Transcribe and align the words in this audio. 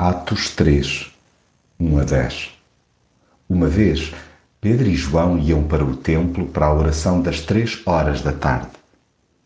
Atos 0.00 0.50
3, 0.50 1.10
1 1.80 1.98
a 1.98 2.04
10 2.04 2.50
Uma 3.50 3.66
vez, 3.66 4.14
Pedro 4.60 4.86
e 4.86 4.94
João 4.94 5.36
iam 5.40 5.64
para 5.64 5.84
o 5.84 5.96
templo 5.96 6.46
para 6.46 6.66
a 6.66 6.72
oração 6.72 7.20
das 7.20 7.40
três 7.40 7.82
horas 7.84 8.22
da 8.22 8.32
tarde. 8.32 8.68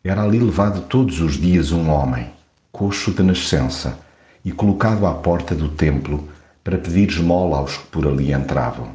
Era 0.05 0.23
ali 0.23 0.39
levado 0.39 0.83
todos 0.83 1.23
os 1.23 1.41
dias 1.41 1.73
um 1.73 1.89
homem, 1.89 2.31
coxo 2.71 3.13
de 3.13 3.23
nascença, 3.23 3.99
e 4.45 4.53
colocado 4.53 5.07
à 5.07 5.15
porta 5.15 5.55
do 5.55 5.71
templo 5.71 6.29
para 6.63 6.77
pedir 6.77 7.09
esmola 7.09 7.57
aos 7.57 7.79
que 7.79 7.87
por 7.87 8.07
ali 8.07 8.31
entravam. 8.31 8.91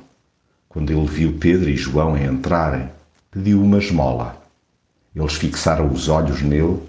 Quando 0.69 0.91
ele 0.91 1.07
viu 1.07 1.39
Pedro 1.39 1.71
e 1.71 1.75
João 1.75 2.15
entrarem, 2.15 2.87
pediu 3.31 3.63
uma 3.63 3.79
esmola. 3.79 4.39
Eles 5.15 5.33
fixaram 5.33 5.91
os 5.91 6.07
olhos 6.07 6.39
nele 6.43 6.79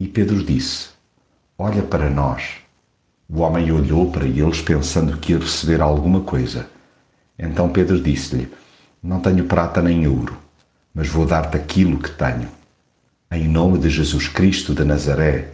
e 0.00 0.08
Pedro 0.08 0.42
disse: 0.42 0.88
Olha 1.58 1.82
para 1.82 2.08
nós. 2.08 2.64
O 3.28 3.40
homem 3.40 3.72
olhou 3.72 4.12
para 4.12 4.24
eles 4.24 4.62
pensando 4.62 5.16
que 5.18 5.32
ia 5.32 5.38
receber 5.40 5.80
alguma 5.80 6.20
coisa. 6.20 6.68
Então 7.36 7.68
Pedro 7.68 8.00
disse-lhe: 8.00 8.52
Não 9.02 9.18
tenho 9.18 9.46
prata 9.46 9.82
nem 9.82 10.06
ouro, 10.06 10.38
mas 10.94 11.08
vou 11.08 11.26
dar-te 11.26 11.56
aquilo 11.56 11.98
que 11.98 12.10
tenho. 12.10 12.48
Em 13.32 13.48
nome 13.48 13.78
de 13.78 13.90
Jesus 13.90 14.28
Cristo 14.28 14.72
de 14.72 14.84
Nazaré, 14.84 15.48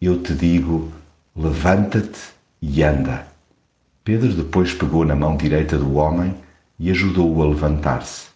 eu 0.00 0.22
te 0.22 0.32
digo: 0.32 0.90
levanta-te 1.36 2.18
e 2.62 2.82
anda. 2.82 3.26
Pedro 4.02 4.32
depois 4.32 4.72
pegou 4.72 5.04
na 5.04 5.14
mão 5.14 5.36
direita 5.36 5.76
do 5.76 5.96
homem 5.96 6.34
e 6.78 6.90
ajudou-o 6.90 7.42
a 7.42 7.46
levantar-se. 7.46 8.28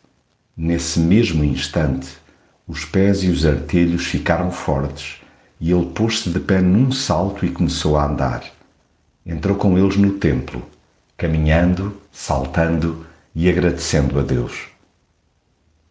Nesse 0.55 1.01
mesmo 1.01 1.43
instante, 1.43 2.11
os 2.69 2.85
pés 2.85 3.25
e 3.25 3.31
os 3.31 3.47
artelhos 3.47 4.05
ficaram 4.05 4.51
fortes 4.51 5.23
e 5.59 5.73
ele 5.73 5.87
pôs-se 5.87 6.29
de 6.29 6.41
pé 6.41 6.61
num 6.61 6.93
salto 6.93 7.47
e 7.47 7.51
começou 7.51 7.97
a 7.97 8.07
andar 8.07 8.43
entrou 9.25 9.57
com 9.57 9.79
eles 9.79 9.97
no 9.97 10.13
templo, 10.13 10.63
caminhando, 11.17 11.97
saltando 12.11 13.07
e 13.35 13.49
agradecendo 13.49 14.19
a 14.19 14.23
Deus. 14.23 14.69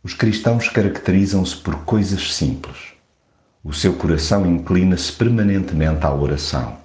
Os 0.04 0.14
cristãos 0.14 0.68
caracterizam-se 0.68 1.56
por 1.58 1.76
coisas 1.86 2.34
simples. 2.34 2.94
O 3.64 3.73
seu 3.73 3.94
coração 3.94 4.46
inclina-se 4.46 5.12
permanentemente 5.14 6.06
à 6.06 6.14
oração. 6.14 6.78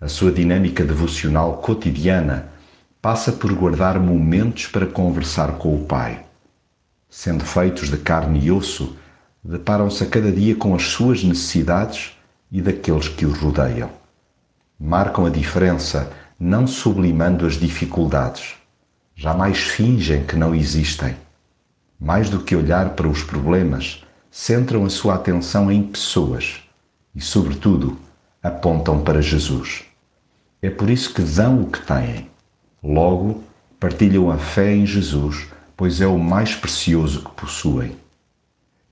A 0.00 0.08
sua 0.08 0.32
dinâmica 0.32 0.84
devocional 0.84 1.58
cotidiana 1.58 2.48
passa 3.00 3.32
por 3.32 3.52
guardar 3.54 3.98
momentos 3.98 4.66
para 4.66 4.86
conversar 4.86 5.52
com 5.58 5.74
o 5.74 5.84
Pai. 5.84 6.24
Sendo 7.08 7.44
feitos 7.44 7.88
de 7.88 7.96
carne 7.96 8.40
e 8.44 8.50
osso, 8.50 8.96
deparam-se 9.42 10.02
a 10.02 10.06
cada 10.06 10.30
dia 10.30 10.56
com 10.56 10.74
as 10.74 10.82
suas 10.82 11.22
necessidades 11.22 12.16
e 12.50 12.60
daqueles 12.60 13.08
que 13.08 13.24
os 13.24 13.38
rodeiam 13.38 14.01
marcam 14.78 15.26
a 15.26 15.30
diferença 15.30 16.10
não 16.38 16.66
sublimando 16.66 17.46
as 17.46 17.54
dificuldades. 17.54 18.54
Jamais 19.14 19.58
fingem 19.58 20.24
que 20.24 20.34
não 20.34 20.54
existem. 20.54 21.14
Mais 22.00 22.28
do 22.28 22.40
que 22.40 22.56
olhar 22.56 22.90
para 22.90 23.06
os 23.06 23.22
problemas, 23.22 24.02
centram 24.30 24.84
a 24.84 24.90
sua 24.90 25.14
atenção 25.14 25.70
em 25.70 25.82
pessoas 25.82 26.62
e, 27.14 27.20
sobretudo, 27.20 27.96
apontam 28.42 29.02
para 29.02 29.22
Jesus. 29.22 29.84
É 30.60 30.68
por 30.68 30.90
isso 30.90 31.14
que 31.14 31.22
dão 31.22 31.62
o 31.62 31.70
que 31.70 31.80
têm. 31.80 32.28
Logo, 32.82 33.44
partilham 33.78 34.30
a 34.30 34.38
fé 34.38 34.74
em 34.74 34.84
Jesus, 34.84 35.46
pois 35.76 36.00
é 36.00 36.06
o 36.06 36.18
mais 36.18 36.54
precioso 36.54 37.22
que 37.22 37.30
possuem. 37.32 37.96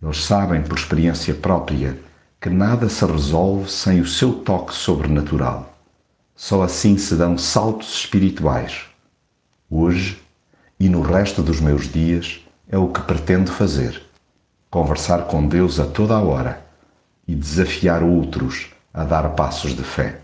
Eles 0.02 0.24
sabem, 0.24 0.62
por 0.62 0.78
experiência 0.78 1.34
própria, 1.34 1.98
que 2.40 2.48
nada 2.48 2.88
se 2.88 3.04
resolve 3.04 3.70
sem 3.70 4.00
o 4.00 4.06
seu 4.06 4.32
toque 4.32 4.74
sobrenatural. 4.74 5.74
Só 6.34 6.62
assim 6.62 6.96
se 6.96 7.14
dão 7.14 7.36
saltos 7.36 7.92
espirituais. 7.92 8.86
Hoje 9.68 10.18
e 10.78 10.88
no 10.88 11.02
resto 11.02 11.42
dos 11.42 11.60
meus 11.60 11.86
dias 11.92 12.40
é 12.66 12.78
o 12.78 12.88
que 12.88 13.02
pretendo 13.02 13.52
fazer: 13.52 14.02
conversar 14.70 15.26
com 15.26 15.46
Deus 15.46 15.78
a 15.78 15.86
toda 15.86 16.14
a 16.14 16.22
hora 16.22 16.64
e 17.28 17.34
desafiar 17.34 18.02
outros 18.02 18.68
a 18.92 19.04
dar 19.04 19.28
passos 19.34 19.76
de 19.76 19.82
fé. 19.82 20.20